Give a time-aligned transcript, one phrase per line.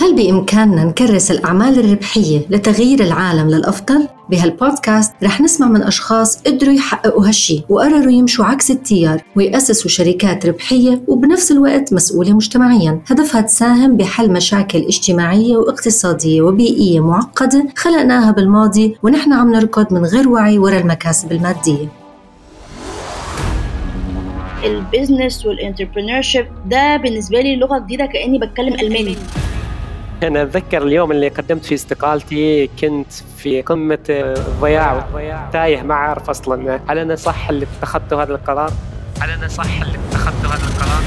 [0.00, 7.28] هل بإمكاننا نكرس الأعمال الربحية لتغيير العالم للأفضل؟ بهالبودكاست رح نسمع من أشخاص قدروا يحققوا
[7.28, 13.00] هالشي وقرروا يمشوا عكس التيار ويأسسوا شركات ربحية وبنفس الوقت مسؤولة مجتمعيا.
[13.06, 20.28] هدفها تساهم بحل مشاكل اجتماعية واقتصادية وبيئية معقدة خلقناها بالماضي ونحن عم نركض من غير
[20.28, 21.88] وعي وراء المكاسب المادية.
[24.64, 26.22] ال business وال entrepreneur
[26.66, 29.16] ده بالنسبة لي لغة جديدة كأني بتكلم ألماني.
[30.22, 35.06] أنا أتذكر اليوم اللي قدمت فيه استقالتي كنت في قمة الضياع
[35.52, 38.72] تايه ما أعرف أصلا هل أنا صح اللي اتخذته هذا القرار؟
[39.20, 41.02] هل أنا صح اللي اتخذته هذا القرار؟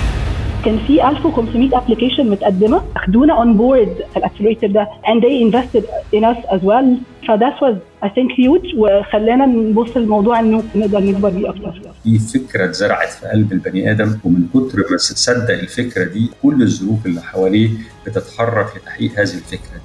[0.65, 5.83] كان في 1500 application متقدمة أخدونا on board في ال accelerator ده and they invested
[6.15, 6.85] in us as well
[7.27, 7.75] ف that was
[8.05, 11.73] I think huge وخلانا نبص الموضوع إنه نقدر نكبر بيه أكتر.
[12.03, 17.05] في فكرة اتزرعت في قلب البني آدم ومن كتر ما تصدق الفكرة دي كل الظروف
[17.05, 17.69] اللي حواليه
[18.07, 19.81] بتتحرك لتحقيق هذه الفكرة دي.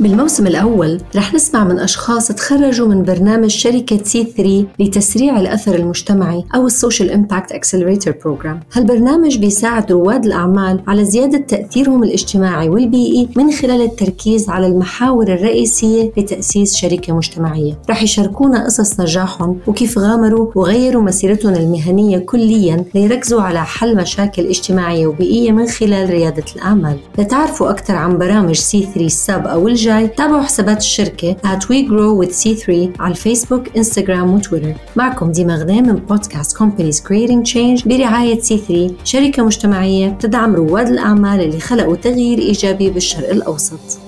[0.00, 6.66] بالموسم الأول رح نسمع من أشخاص تخرجوا من برنامج شركة C3 لتسريع الأثر المجتمعي أو
[6.66, 8.60] ال social impact accelerator program.
[8.72, 16.12] هالبرنامج بيساعد رواد الأعمال على زيادة تأثيرهم الاجتماعي والبيئي من خلال التركيز على المحاور الرئيسية
[16.16, 17.78] لتأسيس شركة مجتمعية.
[17.90, 25.06] رح يشاركونا قصص نجاحهم وكيف غامروا وغيروا مسيرتهم المهنية كليا ليركزوا على حل مشاكل اجتماعية
[25.06, 26.96] وبيئية من خلال ريادة الأعمال.
[27.18, 32.34] لتعرفوا أكثر عن برامج C3 السابقة والجاية الجاي تابعوا حسابات الشركة at we grow with
[32.34, 32.70] C3
[33.00, 34.74] على الفيسبوك إنستغرام وتويتر.
[34.96, 41.40] معكم ديما غنام من بودكاست Companies Creating Change برعاية C3 شركة مجتمعية تدعم رواد الأعمال
[41.40, 44.05] اللي خلقوا تغيير إيجابي بالشرق الأوسط.